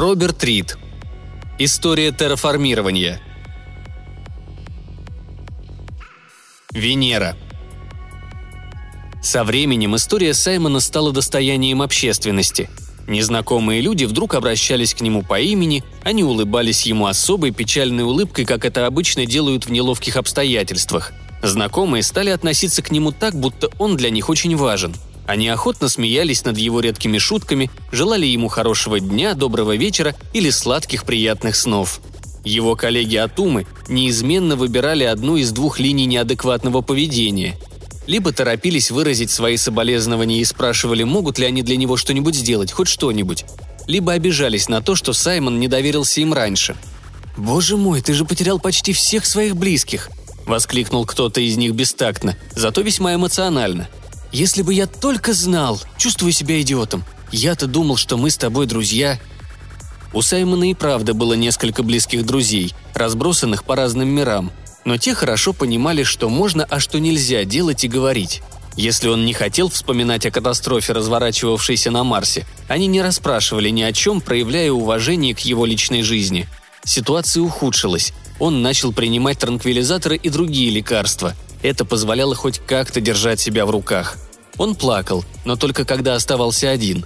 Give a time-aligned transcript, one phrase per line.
[0.00, 0.78] Роберт Рид.
[1.58, 3.20] История терраформирования.
[6.72, 7.36] Венера.
[9.22, 12.70] Со временем история Саймона стала достоянием общественности.
[13.08, 18.64] Незнакомые люди вдруг обращались к нему по имени, они улыбались ему особой печальной улыбкой, как
[18.64, 21.12] это обычно делают в неловких обстоятельствах.
[21.42, 24.96] Знакомые стали относиться к нему так, будто он для них очень важен–
[25.26, 31.04] они охотно смеялись над его редкими шутками, желали ему хорошего дня, доброго вечера или сладких
[31.04, 32.00] приятных снов.
[32.44, 37.56] Его коллеги Атумы неизменно выбирали одну из двух линий неадекватного поведения.
[38.06, 42.88] Либо торопились выразить свои соболезнования и спрашивали, могут ли они для него что-нибудь сделать, хоть
[42.88, 43.44] что-нибудь.
[43.86, 46.76] Либо обижались на то, что Саймон не доверился им раньше.
[47.36, 50.10] «Боже мой, ты же потерял почти всех своих близких!»–
[50.46, 53.88] воскликнул кто-то из них бестактно, зато весьма эмоционально–
[54.32, 57.04] если бы я только знал, чувствую себя идиотом.
[57.32, 59.18] Я-то думал, что мы с тобой друзья».
[60.12, 64.50] У Саймона и правда было несколько близких друзей, разбросанных по разным мирам,
[64.84, 68.42] но те хорошо понимали, что можно, а что нельзя делать и говорить.
[68.76, 73.92] Если он не хотел вспоминать о катастрофе, разворачивавшейся на Марсе, они не расспрашивали ни о
[73.92, 76.48] чем, проявляя уважение к его личной жизни.
[76.84, 78.12] Ситуация ухудшилась.
[78.40, 84.16] Он начал принимать транквилизаторы и другие лекарства– это позволяло хоть как-то держать себя в руках.
[84.58, 87.04] Он плакал, но только когда оставался один.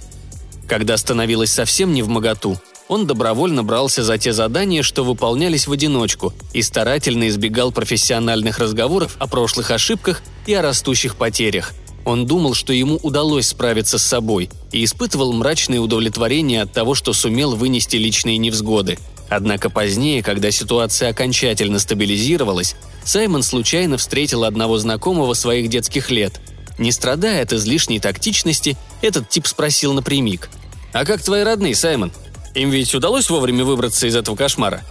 [0.67, 5.71] Когда становилось совсем не в моготу, он добровольно брался за те задания, что выполнялись в
[5.71, 11.73] одиночку, и старательно избегал профессиональных разговоров о прошлых ошибках и о растущих потерях.
[12.03, 17.13] Он думал, что ему удалось справиться с собой, и испытывал мрачное удовлетворение от того, что
[17.13, 18.99] сумел вынести личные невзгоды.
[19.29, 26.39] Однако позднее, когда ситуация окончательно стабилизировалась, Саймон случайно встретил одного знакомого своих детских лет.
[26.77, 30.49] Не страдая от излишней тактичности, этот тип спросил напрямик.
[30.93, 32.11] «А как твои родные, Саймон?
[32.53, 34.83] Им ведь удалось вовремя выбраться из этого кошмара?»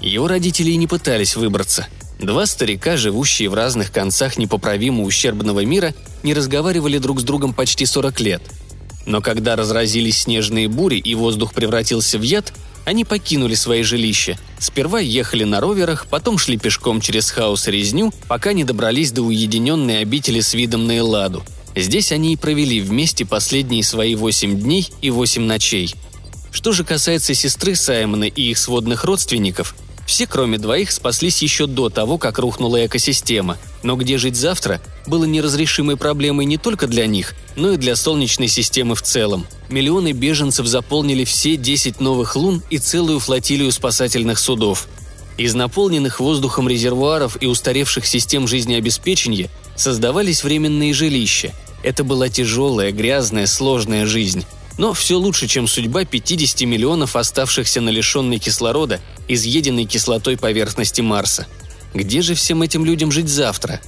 [0.00, 1.86] Его родители и не пытались выбраться.
[2.18, 7.86] Два старика, живущие в разных концах непоправимо ущербного мира, не разговаривали друг с другом почти
[7.86, 8.42] 40 лет.
[9.06, 12.52] Но когда разразились снежные бури и воздух превратился в яд,
[12.84, 14.38] они покинули свои жилища.
[14.58, 19.22] Сперва ехали на роверах, потом шли пешком через хаос и резню, пока не добрались до
[19.22, 21.44] уединенной обители с видом на Элладу.
[21.76, 25.94] Здесь они и провели вместе последние свои восемь дней и восемь ночей.
[26.52, 29.74] Что же касается сестры Саймона и их сводных родственников,
[30.06, 33.58] все, кроме двоих, спаслись еще до того, как рухнула экосистема.
[33.82, 38.48] Но где жить завтра было неразрешимой проблемой не только для них, но и для Солнечной
[38.48, 39.46] системы в целом.
[39.68, 44.88] Миллионы беженцев заполнили все 10 новых лун и целую флотилию спасательных судов.
[45.36, 51.52] Из наполненных воздухом резервуаров и устаревших систем жизнеобеспечения создавались временные жилища.
[51.82, 54.44] Это была тяжелая, грязная, сложная жизнь.
[54.76, 61.46] Но все лучше, чем судьба 50 миллионов оставшихся на лишенной кислорода, изъеденной кислотой поверхности Марса.
[61.94, 63.80] Где же всем этим людям жить завтра?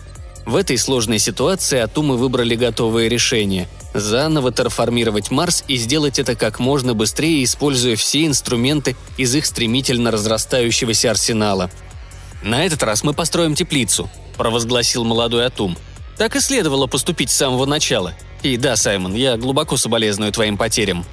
[0.44, 6.60] В этой сложной ситуации Атумы выбрали готовое решение– заново терраформировать Марс и сделать это как
[6.60, 11.70] можно быстрее, используя все инструменты из их стремительно разрастающегося арсенала.
[12.42, 15.76] «На этот раз мы построим теплицу»,– провозгласил молодой Атум.
[16.16, 18.14] «Так и следовало поступить с самого начала–
[18.46, 21.04] и да, Саймон, я глубоко соболезную твоим потерям.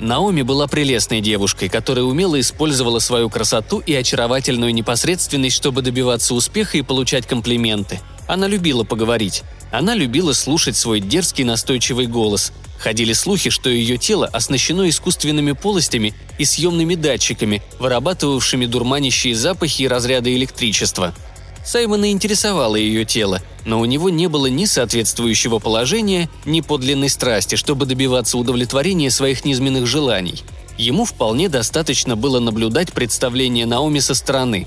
[0.00, 6.78] Наоми была прелестной девушкой, которая умело использовала свою красоту и очаровательную непосредственность, чтобы добиваться успеха
[6.78, 8.00] и получать комплименты.
[8.28, 9.42] Она любила поговорить.
[9.72, 12.52] Она любила слушать свой дерзкий настойчивый голос.
[12.78, 19.88] Ходили слухи, что ее тело оснащено искусственными полостями и съемными датчиками, вырабатывавшими дурманящие запахи и
[19.88, 21.12] разряды электричества–
[21.64, 27.56] Саймона интересовало ее тело, но у него не было ни соответствующего положения, ни подлинной страсти,
[27.56, 30.42] чтобы добиваться удовлетворения своих низменных желаний.
[30.78, 34.66] Ему вполне достаточно было наблюдать представление Наоми со стороны.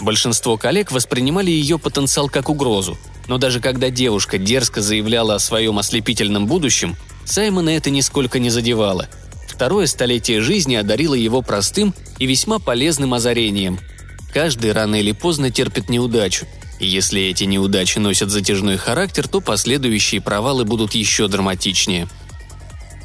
[0.00, 2.96] Большинство коллег воспринимали ее потенциал как угрозу,
[3.28, 9.08] но даже когда девушка дерзко заявляла о своем ослепительном будущем, Саймона это нисколько не задевало.
[9.48, 13.78] Второе столетие жизни одарило его простым и весьма полезным озарением–
[14.32, 16.46] Каждый рано или поздно терпит неудачу.
[16.78, 22.08] И если эти неудачи носят затяжной характер, то последующие провалы будут еще драматичнее.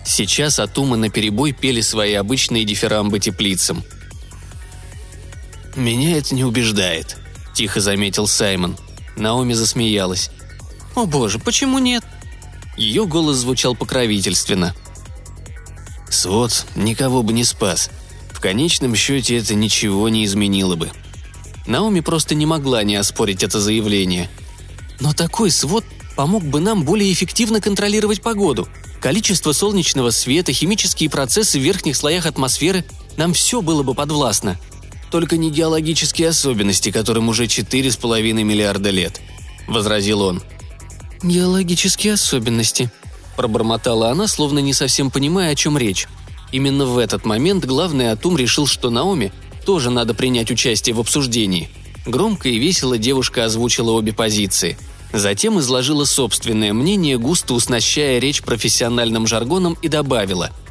[0.05, 3.83] Сейчас Атумы наперебой пели свои обычные дифирамбы теплицам.
[5.75, 7.17] «Меня это не убеждает»,–
[7.53, 8.77] тихо заметил Саймон.
[9.17, 10.31] Наоми засмеялась.
[10.95, 12.03] «О боже, почему нет?»
[12.77, 14.73] Ее голос звучал покровительственно.
[16.09, 17.91] «Свод никого бы не спас.
[18.31, 20.89] В конечном счете это ничего не изменило бы»,
[21.67, 24.29] Наоми просто не могла не оспорить это заявление.
[24.99, 25.85] «Но такой свод
[26.15, 28.67] помог бы нам более эффективно контролировать погоду»,
[28.99, 32.83] Количество солнечного света, химические процессы в верхних слоях атмосферы–
[33.17, 34.57] нам все было бы подвластно.
[35.11, 39.19] Только не геологические особенности, которым уже 4,5 миллиарда лет»,–
[39.67, 40.41] возразил он.
[41.23, 42.91] «Геологические особенности»,–
[43.35, 46.07] пробормотала она, словно не совсем понимая, о чем речь.
[46.51, 49.33] Именно в этот момент главный Атум решил, что Наоми
[49.67, 51.69] тоже надо принять участие в обсуждении.
[52.07, 54.77] Громко и весело девушка озвучила обе позиции.
[55.13, 60.51] Затем изложила собственное мнение, густо уснащая речь профессиональным жаргоном и добавила–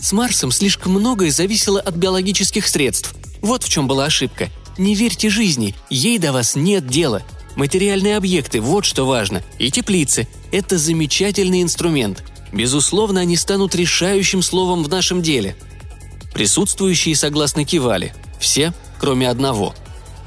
[0.00, 3.14] с Марсом слишком многое зависело от биологических средств.
[3.42, 4.48] Вот в чем была ошибка.
[4.78, 7.22] Не верьте жизни, ей до вас нет дела.
[7.56, 9.42] Материальные объекты– вот что важно.
[9.58, 12.22] И теплицы– это замечательный инструмент.
[12.52, 15.56] Безусловно, они станут решающим словом в нашем деле.
[16.38, 18.14] Присутствующие согласно кивали.
[18.40, 19.74] Все, кроме одного.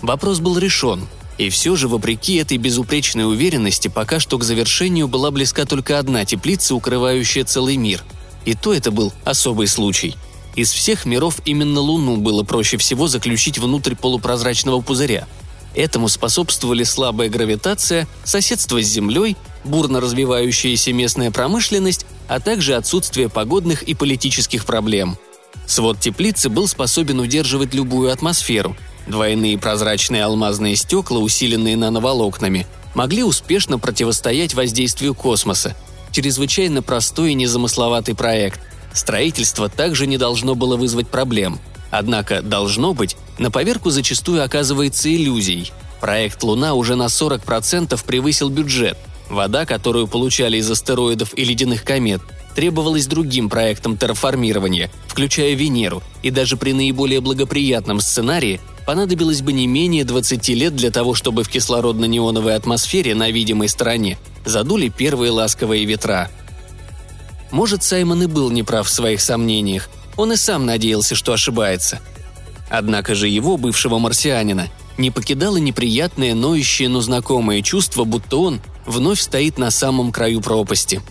[0.03, 1.07] Вопрос был решен.
[1.39, 6.23] И все же, вопреки этой безупречной уверенности, пока что к завершению была близка только одна
[6.25, 8.03] теплица, укрывающая целый мир–
[8.45, 10.15] и то это был особый случай.
[10.55, 15.27] Из всех миров именно Луну было проще всего заключить внутрь полупрозрачного пузыря.
[15.73, 23.83] Этому способствовали слабая гравитация, соседство с Землей, бурно развивающаяся местная промышленность, а также отсутствие погодных
[23.83, 25.17] и политических проблем.
[25.65, 28.75] Свод теплицы был способен удерживать любую атмосферу.
[29.07, 35.75] Двойные прозрачные алмазные стекла, усиленные нановолокнами, могли успешно противостоять воздействию космоса–
[36.11, 38.59] чрезвычайно простой и незамысловатый проект.
[38.93, 41.59] Строительство также не должно было вызвать проблем.
[41.89, 45.71] Однако «должно быть» на поверку зачастую оказывается иллюзией.
[45.99, 48.97] Проект «Луна» уже на 40% превысил бюджет.
[49.29, 52.21] Вода, которую получали из астероидов и ледяных комет,
[52.53, 59.67] требовалась другим проектам терраформирования, включая Венеру, и даже при наиболее благоприятном сценарии понадобилось бы не
[59.67, 65.85] менее 20 лет для того, чтобы в кислородно-неоновой атмосфере на видимой стороне задули первые ласковые
[65.85, 66.29] ветра.
[67.51, 71.99] Может, Саймон и был неправ в своих сомнениях, он и сам надеялся, что ошибается.
[72.69, 79.19] Однако же его, бывшего марсианина, не покидало неприятное, ноющее, но знакомое чувство, будто он вновь
[79.19, 81.01] стоит на самом краю пропасти.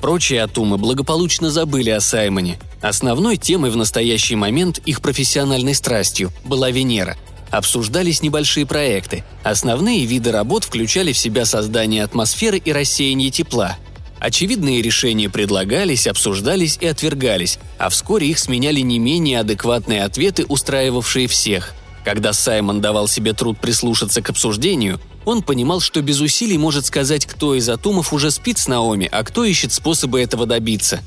[0.00, 2.58] Прочие атумы благополучно забыли о Саймоне.
[2.80, 7.16] Основной темой в настоящий момент их профессиональной страстью была Венера–
[7.50, 9.24] Обсуждались небольшие проекты.
[9.42, 13.76] Основные виды работ включали в себя создание атмосферы и рассеяние тепла.
[14.20, 21.26] Очевидные решения предлагались, обсуждались и отвергались, а вскоре их сменяли не менее адекватные ответы, устраивавшие
[21.26, 21.74] всех.
[22.04, 27.26] Когда Саймон давал себе труд прислушаться к обсуждению, он понимал, что без усилий может сказать,
[27.26, 31.00] кто из атомов уже спит с Наоми, а кто ищет способы этого добиться.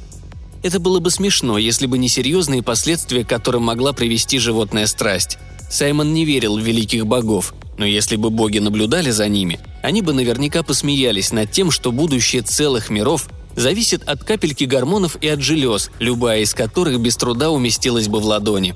[0.61, 5.37] Это было бы смешно, если бы не серьезные последствия, к которым могла привести животная страсть.
[5.69, 10.13] Саймон не верил в великих богов, но если бы боги наблюдали за ними, они бы
[10.13, 15.91] наверняка посмеялись над тем, что будущее целых миров зависит от капельки гормонов и от желез,
[15.99, 18.75] любая из которых без труда уместилась бы в ладони.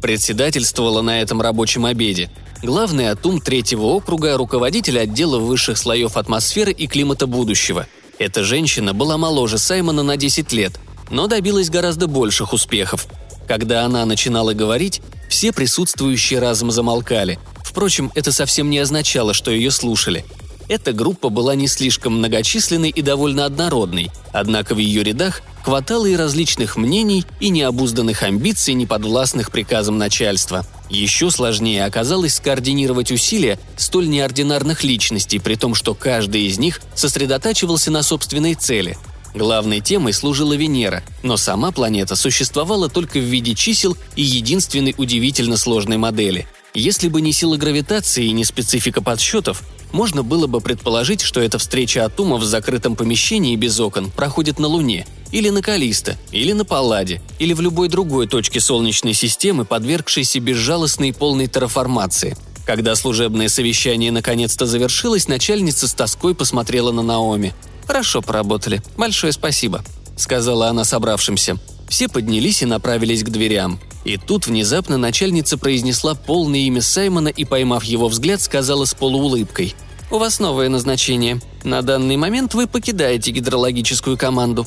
[0.00, 2.30] Председательствовала на этом рабочем обеде
[2.62, 7.86] главный атум третьего округа, руководитель отдела высших слоев атмосферы и климата будущего.
[8.18, 10.78] Эта женщина была моложе Саймона на 10 лет,
[11.10, 13.06] но добилась гораздо больших успехов.
[13.46, 17.38] Когда она начинала говорить, все присутствующие разом замолкали.
[17.62, 20.24] Впрочем, это совсем не означало, что ее слушали.
[20.68, 26.14] Эта группа была не слишком многочисленной и довольно однородной, однако в ее рядах хватало и
[26.16, 30.66] различных мнений, и необузданных амбиций, неподвластных приказам начальства.
[30.90, 37.90] Еще сложнее оказалось скоординировать усилия столь неординарных личностей, при том, что каждый из них сосредотачивался
[37.90, 38.96] на собственной цели–
[39.34, 45.56] Главной темой служила Венера, но сама планета существовала только в виде чисел и единственной удивительно
[45.56, 46.48] сложной модели.
[46.74, 51.58] Если бы не сила гравитации и не специфика подсчетов, можно было бы предположить, что эта
[51.58, 56.64] встреча атомов в закрытом помещении без окон проходит на Луне, или на Калисто, или на
[56.64, 62.36] Палладе, или в любой другой точке Солнечной системы, подвергшейся безжалостной полной терраформации.
[62.66, 67.54] Когда служебное совещание наконец-то завершилось, начальница с тоской посмотрела на Наоми.
[67.86, 68.82] «Хорошо поработали.
[68.98, 69.82] Большое спасибо»,—
[70.16, 71.56] сказала она собравшимся.
[71.88, 73.80] Все поднялись и направились к дверям.
[74.08, 79.74] И тут внезапно начальница произнесла полное имя Саймона и, поймав его взгляд, сказала с полуулыбкой.
[80.10, 81.42] «У вас новое назначение.
[81.62, 84.66] На данный момент вы покидаете гидрологическую команду».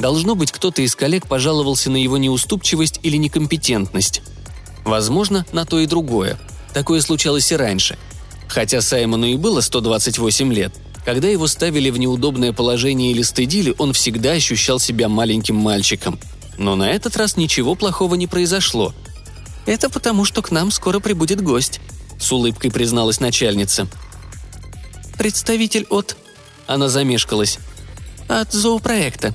[0.00, 4.20] Должно быть, кто-то из коллег пожаловался на его неуступчивость или некомпетентность.
[4.84, 6.36] Возможно, на то и другое.
[6.74, 7.96] Такое случалось и раньше.
[8.48, 10.74] Хотя Саймону и было 128 лет–
[11.04, 16.18] когда его ставили в неудобное положение или стыдили, он всегда ощущал себя маленьким мальчиком.
[16.58, 18.94] Но на этот раз ничего плохого не произошло.
[19.66, 21.80] «Это потому, что к нам скоро прибудет гость»,—
[22.18, 23.86] с улыбкой призналась начальница.
[25.16, 26.16] «Представитель от...»
[26.66, 27.58] Она замешкалась.
[28.28, 29.34] От зоопроекта».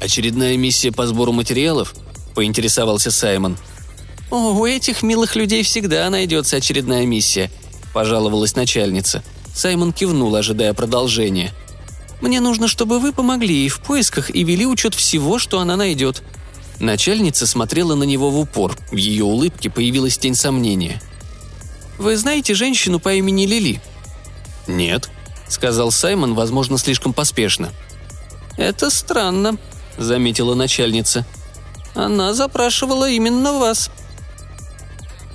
[0.00, 1.94] «Очередная миссия по сбору материалов?»–
[2.34, 3.56] поинтересовался Саймон.
[4.30, 7.50] «О, у этих милых людей всегда найдется очередная миссия»,–
[7.92, 9.22] пожаловалась начальница.
[9.54, 11.52] Саймон кивнул, ожидая продолжения.
[12.24, 16.22] «Мне нужно, чтобы вы помогли ей в поисках и вели учет всего, что она найдет».
[16.80, 21.02] Начальница смотрела на него в упор, в ее улыбке появилась тень сомнения.
[21.98, 23.82] «Вы знаете женщину по имени Лили?»
[24.66, 25.10] «Нет»,—
[25.48, 27.70] сказал Саймон, возможно, слишком поспешно.
[28.56, 29.58] «Это странно»,—
[29.98, 31.26] заметила начальница.
[31.94, 33.90] «Она запрашивала именно вас».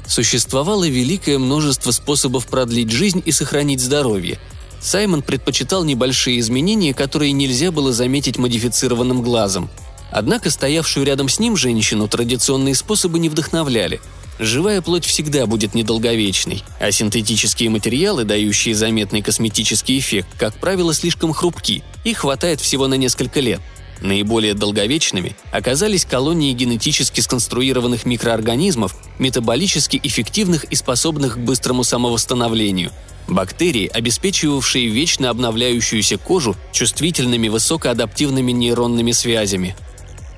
[0.07, 4.39] Существовало великое множество способов продлить жизнь и сохранить здоровье.
[4.79, 9.69] Саймон предпочитал небольшие изменения, которые нельзя было заметить модифицированным глазом.
[10.11, 13.99] Однако стоявшую рядом с ним женщину традиционные способы не вдохновляли–
[14.39, 21.33] Живая плоть всегда будет недолговечной, а синтетические материалы, дающие заметный косметический эффект, как правило, слишком
[21.33, 23.59] хрупки, их хватает всего на несколько лет.
[23.99, 32.91] Наиболее долговечными оказались колонии генетически сконструированных микроорганизмов, метаболически эффективных и способных к быстрому самовосстановлению.
[33.29, 39.75] Бактерии, обеспечивавшие вечно обновляющуюся кожу чувствительными высокоадаптивными нейронными связями–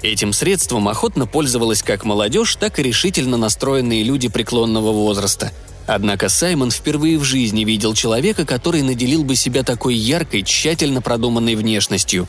[0.01, 5.51] Этим средством охотно пользовалась как молодежь, так и решительно настроенные люди преклонного возраста.
[5.85, 11.55] Однако Саймон впервые в жизни видел человека, который наделил бы себя такой яркой, тщательно продуманной
[11.55, 12.27] внешностью.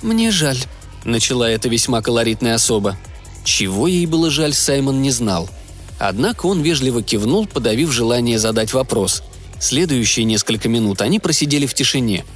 [0.00, 0.58] «Мне жаль»,—
[1.04, 2.96] начала эта весьма колоритная особа.
[3.44, 5.50] Чего ей было жаль, Саймон не знал.
[5.98, 9.22] Однако он вежливо кивнул, подавив желание задать вопрос.
[9.64, 12.24] Следующие несколько минут они просидели в тишине—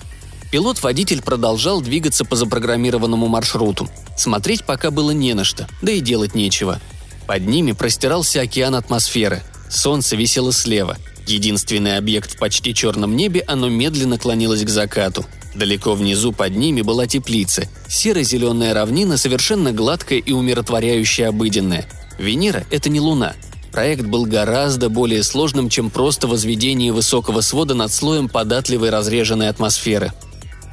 [0.51, 3.89] Пилот-водитель продолжал двигаться по запрограммированному маршруту.
[4.17, 6.81] Смотреть пока было не на что, да и делать нечего.
[7.27, 9.43] Под ними простирался океан атмосферы.
[9.71, 10.97] Солнце висело слева.
[11.27, 15.27] Единственный объект в почти черном небе, оно медленно клонилось к закату.
[15.55, 17.69] Далеко внизу под ними была теплица.
[17.87, 21.87] Серо-зеленая равнина, совершенно гладкая и умиротворяющая обыденная.
[22.19, 23.35] Венера– это не Луна.
[23.79, 30.13] Проект был гораздо более сложным, чем просто возведение высокого свода над слоем податливой разреженной атмосферы–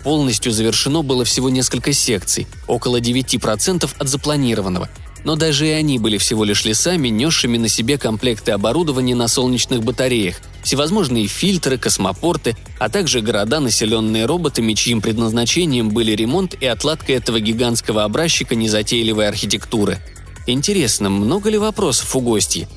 [0.06, 4.88] полностью завершено было всего несколько секций, около 9% от запланированного.
[5.24, 9.84] Но даже и они были всего лишь лесами, несшими на себе комплекты оборудования на солнечных
[9.84, 17.14] батареях, всевозможные фильтры, космопорты, а также города, населенные роботами, чьим предназначением были ремонт и отладка
[17.14, 20.00] этого гигантского образчика незатейливой архитектуры.
[20.46, 22.68] Интересно, много ли вопросов у гостей?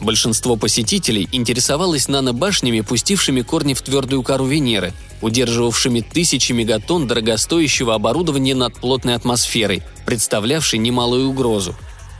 [0.00, 8.54] Большинство посетителей интересовалось нанобашнями, пустившими корни в твердую кору Венеры, удерживавшими тысячи мегатонн дорогостоящего оборудования
[8.54, 11.74] над плотной атмосферой, представлявшей немалую угрозу.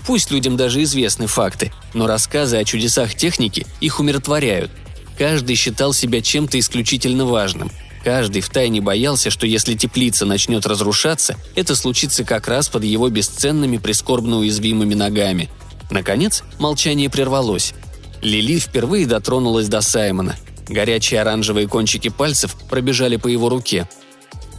[0.07, 4.71] Пусть людям даже известны факты, но рассказы о чудесах техники их умиротворяют.
[5.17, 7.71] Каждый считал себя чем-то исключительно важным.
[8.03, 13.77] Каждый втайне боялся, что если теплица начнет разрушаться, это случится как раз под его бесценными
[13.77, 15.49] прискорбно уязвимыми ногами–
[15.91, 17.75] Наконец, молчание прервалось.
[18.21, 20.37] Лили впервые дотронулась до Саймона.
[20.69, 23.89] Горячие оранжевые кончики пальцев пробежали по его руке.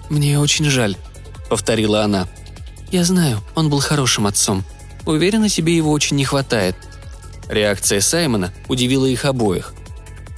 [0.10, 0.96] «Мне очень жаль»,—
[1.50, 2.28] повторила она.
[2.92, 4.64] «Я знаю, он был хорошим отцом.
[5.06, 6.76] Уверена, тебе его очень не хватает».
[7.48, 9.74] Реакция Саймона удивила их обоих.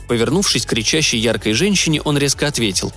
[0.10, 2.92] Повернувшись к кричащей яркой женщине, он резко ответил.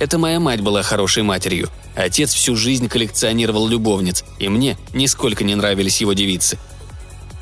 [0.00, 1.68] «Это моя мать была хорошей матерью.
[1.94, 6.58] Отец всю жизнь коллекционировал любовниц, и мне нисколько не нравились его девицы.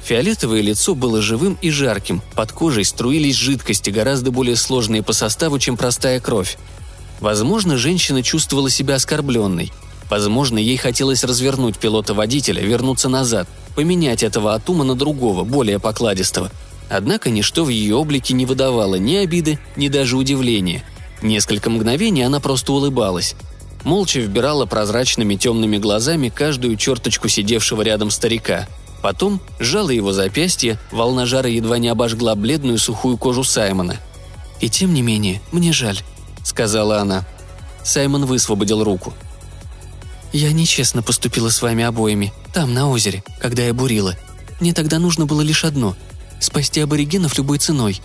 [0.07, 5.59] Фиолетовое лицо было живым и жарким, под кожей струились жидкости, гораздо более сложные по составу,
[5.59, 6.59] чем простая кровь.
[7.19, 9.73] Возможно, женщина чувствовала себя оскорбленной.
[10.09, 16.53] Возможно, ей хотелось развернуть пилота-водителя, вернуться назад, поменять этого Атума на другого, более покладистого.
[16.89, 20.85] Однако ничто в ее облике не выдавало ни обиды, ни даже удивления.
[21.21, 23.35] Несколько мгновений она просто улыбалась.
[23.83, 28.69] Молча вбирала прозрачными темными глазами каждую черточку сидевшего рядом старика–
[29.03, 33.97] Потом сжала его запястье, волна жара едва не обожгла бледную сухую кожу Саймона.
[34.61, 36.01] «И тем не менее, мне жаль»,—
[36.45, 37.27] сказала она.
[37.85, 39.13] Саймон высвободил руку.
[40.33, 44.17] «Я нечестно поступила с вами обоими, там, на озере, когда я бурила.
[44.61, 45.95] Мне тогда нужно было лишь одно—
[46.41, 48.01] спасти аборигенов любой ценой».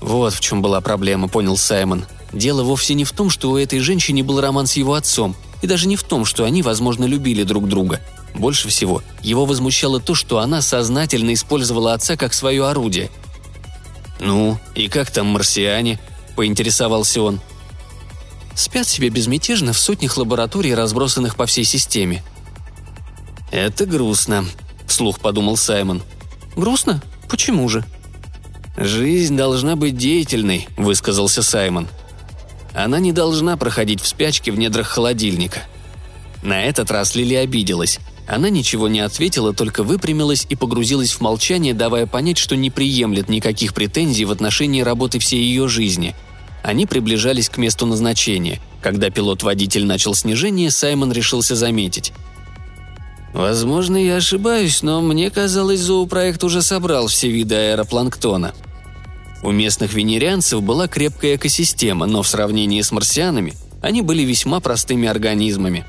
[0.00, 2.06] Вот в чем была проблема, понял Саймон.
[2.32, 5.66] Дело вовсе не в том, что у этой женщины был роман с его отцом, и
[5.66, 8.00] даже не в том, что они, возможно, любили друг друга.
[8.34, 13.10] Больше всего его возмущало то, что она сознательно использовала отца как свое орудие.
[14.20, 15.98] «Ну, и как там марсиане?»–
[16.36, 17.40] поинтересовался он.
[18.54, 22.22] «Спят себе безмятежно в сотнях лабораторий, разбросанных по всей системе».
[23.50, 24.44] «Это грустно»,–
[24.86, 26.02] вслух подумал Саймон.
[26.56, 27.00] «Грустно?
[27.28, 27.84] Почему же?»
[28.76, 31.88] «Жизнь должна быть деятельной»,– высказался Саймон.
[32.74, 35.62] Она не должна проходить в спячке в недрах холодильника.
[36.42, 37.98] На этот раз Лили обиделась.
[38.28, 43.30] Она ничего не ответила, только выпрямилась и погрузилась в молчание, давая понять, что не приемлет
[43.30, 46.14] никаких претензий в отношении работы всей ее жизни.
[46.62, 48.60] Они приближались к месту назначения.
[48.82, 52.12] Когда пилот-водитель начал снижение, Саймон решился заметить.
[53.32, 58.52] «Возможно, я ошибаюсь, но мне казалось, зоопроект уже собрал все виды аэропланктона»,
[59.42, 65.06] у местных венерианцев была крепкая экосистема, но в сравнении с марсианами они были весьма простыми
[65.06, 65.86] организмами.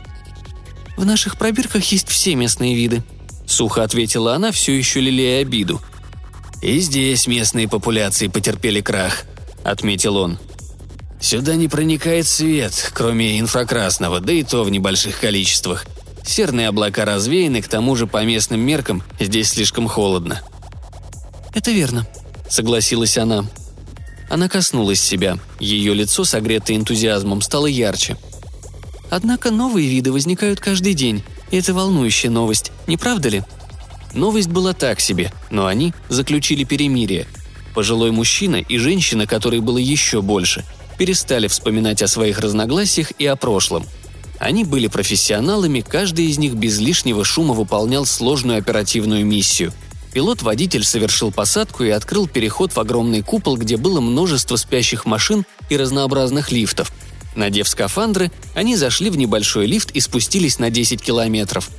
[0.99, 3.03] «В наших пробирках есть все местные виды»,—
[3.47, 5.81] сухо ответила она, все еще лелея обиду.
[6.61, 9.23] «И здесь местные популяции потерпели крах»,—
[9.63, 10.37] отметил он.
[11.21, 15.85] «Сюда не проникает свет, кроме инфракрасного, да и то в небольших количествах.
[16.25, 20.41] Серные облака развеяны, к тому же по местным меркам здесь слишком холодно».
[21.53, 22.05] «Это верно»,—
[22.49, 23.45] согласилась она.
[24.29, 25.39] Она коснулась себя.
[25.61, 28.17] Ее лицо, согретое энтузиазмом, стало ярче.
[29.09, 33.43] «Однако новые виды возникают каждый день, это волнующая новость, не правда ли?»
[34.13, 37.27] Новость была так себе, но они заключили перемирие.
[37.75, 40.65] Пожилой мужчина и женщина, которой было еще больше,
[40.97, 43.85] перестали вспоминать о своих разногласиях и о прошлом.
[44.39, 49.73] Они были профессионалами, каждый из них без лишнего шума выполнял сложную оперативную миссию–
[50.13, 55.77] Пилот-водитель совершил посадку и открыл переход в огромный купол, где было множество спящих машин и
[55.77, 56.91] разнообразных лифтов.
[57.35, 61.69] Надев скафандры, они зашли в небольшой лифт и спустились на 10 километров.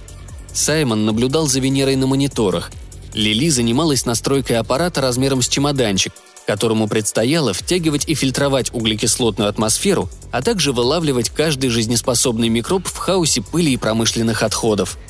[0.53, 2.71] Саймон наблюдал за Венерой на мониторах.
[3.15, 6.13] Лили занималась настройкой аппарата размером с чемоданчик,
[6.47, 13.43] которому предстояло втягивать и фильтровать углекислотную атмосферу, а также вылавливать каждый жизнеспособный микроб в хаосе
[13.43, 14.99] пыли и промышленных отходов–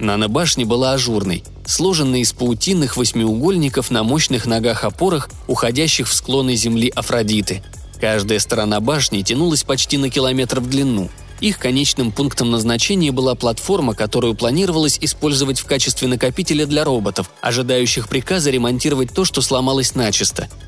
[0.00, 7.62] Нанобашня была ажурной, сложенной из паутинных восьмиугольников на мощных ногах-опорах, уходящих в склоны земли Афродиты.
[8.00, 11.10] Каждая сторона башни тянулась почти на километр в длину.
[11.40, 18.08] Их конечным пунктом назначения была платформа, которую планировалось использовать в качестве накопителя для роботов, ожидающих
[18.08, 20.48] приказа ремонтировать то, что сломалось начисто–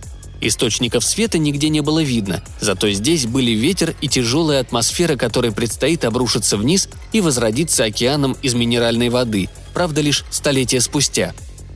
[0.41, 6.05] Источников света нигде не было видно, зато здесь были ветер и тяжелая атмосфера, которой предстоит
[6.05, 11.35] обрушиться вниз и возродиться океаном из минеральной воды, правда лишь столетия спустя.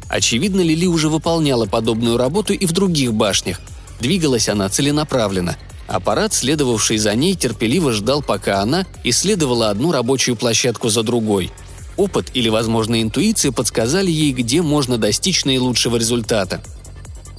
[0.08, 3.60] Очевидно, Лили уже выполняла подобную работу и в других башнях.
[4.00, 5.56] Двигалась она целенаправленно.
[5.86, 11.50] Аппарат, следовавший за ней, терпеливо ждал, пока она исследовала одну рабочую площадку за другой.
[11.96, 16.62] Опыт или, возможно, интуиция подсказали ей, где можно достичь наилучшего результата.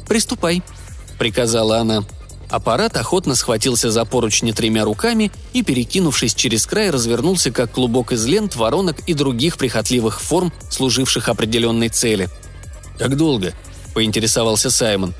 [0.07, 0.61] «Приступай»,
[1.21, 2.03] приказала она.
[2.49, 8.25] Аппарат охотно схватился за поручни тремя руками и, перекинувшись через край, развернулся как клубок из
[8.25, 12.27] лент, воронок и других прихотливых форм, служивших определенной цели.
[12.97, 13.53] «Как долго?»–
[13.93, 15.13] поинтересовался Саймон.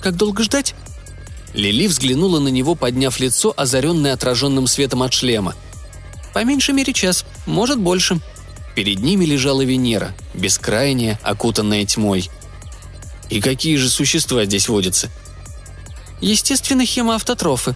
[0.00, 0.74] «Как долго ждать?»
[1.54, 5.54] Лили взглянула на него, подняв лицо, озаренное отраженным светом от шлема.
[6.34, 8.20] «По меньшей мере час, может больше».
[8.74, 12.30] Перед ними лежала Венера, бескрайняя, окутанная тьмой–
[13.30, 15.10] и какие же существа здесь водятся?
[16.20, 17.74] Естественно, хемоавтотрофы.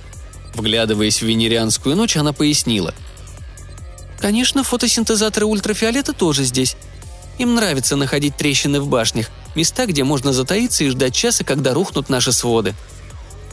[0.55, 2.95] Вглядываясь в венерианскую ночь, она пояснила.
[4.19, 6.77] Конечно, фотосинтезаторы ультрафиолета тоже здесь.
[7.39, 12.09] Им нравится находить трещины в башнях, места, где можно затаиться и ждать часа, когда рухнут
[12.09, 12.75] наши своды.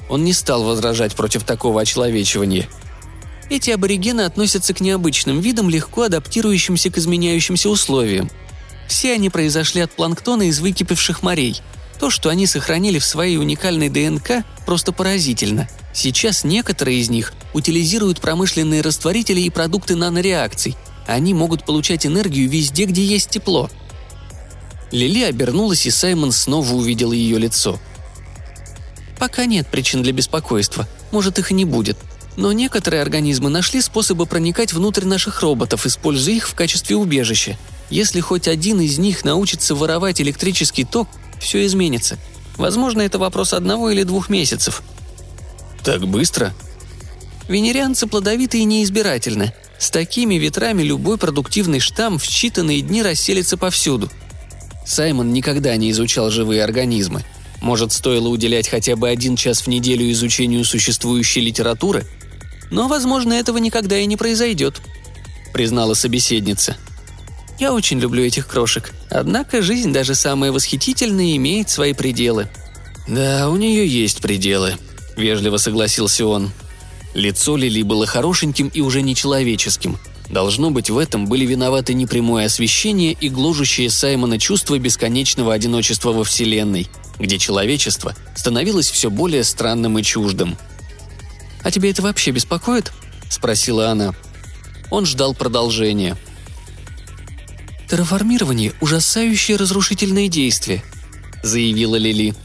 [0.09, 2.67] Он не стал возражать против такого очеловечивания.
[3.49, 8.29] Эти аборигены относятся к необычным видам, легко адаптирующимся к изменяющимся условиям.
[8.87, 11.61] Все они произошли от планктона из выкипевших морей–
[11.99, 15.67] то, что они сохранили в своей уникальной ДНК, просто поразительно.
[15.93, 20.77] Сейчас некоторые из них утилизируют промышленные растворители и продукты нанореакций.
[21.05, 23.69] Они могут получать энергию везде, где есть тепло.
[24.91, 27.79] Лили обернулась, и Саймон снова увидел ее лицо.
[29.19, 30.87] Пока нет причин для беспокойства.
[31.11, 31.97] Может, их и не будет.
[32.37, 37.57] Но некоторые организмы нашли способы проникать внутрь наших роботов, используя их в качестве убежища.
[37.89, 41.09] Если хоть один из них научится воровать электрический ток,
[41.41, 42.17] все изменится.
[42.55, 44.83] Возможно, это вопрос одного или двух месяцев.
[45.83, 46.53] Так быстро?
[47.49, 49.53] Венерианцы плодовиты и неизбирательны.
[49.79, 54.09] С такими ветрами любой продуктивный штамм в считанные дни расселится повсюду.
[54.89, 57.23] Саймон никогда не изучал живые организмы.
[57.61, 62.05] Может, стоило уделять хотя бы один час в неделю изучению существующей литературы?
[62.71, 64.81] Но, возможно, этого никогда и не произойдет,
[65.53, 66.75] признала собеседница–
[67.59, 68.93] я очень люблю этих крошек.
[69.09, 72.47] Однако жизнь, даже самая восхитительная, имеет свои пределы».
[73.07, 74.75] «Да, у нее есть пределы»,—
[75.17, 76.51] вежливо согласился он.
[77.13, 79.97] Лицо Лили было хорошеньким и уже нечеловеческим.
[80.29, 86.23] Должно быть, в этом были виноваты непрямое освещение и гложущее Саймона чувство бесконечного одиночества во
[86.23, 86.87] Вселенной,
[87.17, 90.55] где человечество становилось все более странным и чуждым.
[91.63, 92.91] «А тебе это вообще беспокоит?»–
[93.29, 94.13] спросила она.
[94.91, 96.15] Он ждал продолжения.
[97.89, 100.83] «Терраформирование– ужасающее разрушительное действие»,–
[101.43, 102.35] заявила Лили.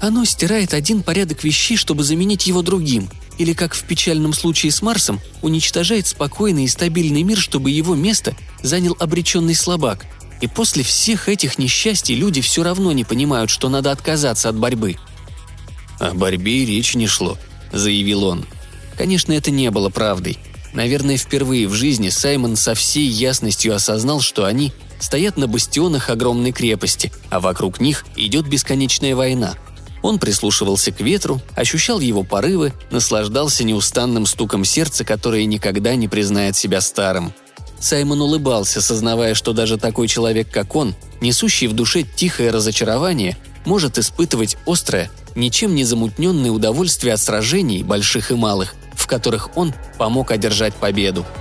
[0.00, 4.82] «Оно стирает один порядок вещей, чтобы заменить его другим, или, как в печальном случае с
[4.82, 10.04] Марсом, уничтожает спокойный и стабильный мир, чтобы его место занял обреченный слабак.
[10.42, 14.96] И после всех этих несчастий люди все равно не понимают, что надо отказаться от борьбы».
[15.98, 17.38] «О борьбе и речи не шло»,–
[17.72, 18.44] заявил он.
[18.98, 20.36] Конечно, это не было правдой.
[20.74, 26.52] Наверное, впервые в жизни Саймон со всей ясностью осознал, что они стоят на бастионах огромной
[26.52, 29.54] крепости, а вокруг них идет бесконечная война.
[30.02, 36.56] Он прислушивался к ветру, ощущал его порывы, наслаждался неустанным стуком сердца, которое никогда не признает
[36.56, 37.32] себя старым.
[37.78, 43.98] Саймон улыбался, сознавая, что даже такой человек, как он, несущий в душе тихое разочарование, может
[43.98, 50.30] испытывать острое, ничем не замутненное удовольствие от сражений, больших и малых, в которых он помог
[50.30, 51.24] одержать победу–